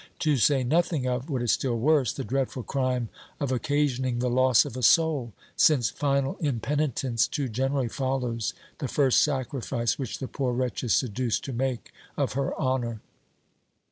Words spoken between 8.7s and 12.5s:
the first sacrifice which the poor wretch is seduced to make of